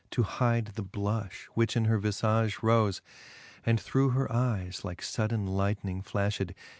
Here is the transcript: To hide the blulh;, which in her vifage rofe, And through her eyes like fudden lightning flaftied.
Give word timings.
To 0.09 0.23
hide 0.23 0.65
the 0.73 0.83
blulh;, 0.83 1.29
which 1.53 1.77
in 1.77 1.85
her 1.85 1.99
vifage 1.99 2.61
rofe, 2.61 3.01
And 3.63 3.79
through 3.79 4.09
her 4.09 4.33
eyes 4.33 4.83
like 4.83 4.99
fudden 5.03 5.45
lightning 5.45 6.01
flaftied. 6.01 6.55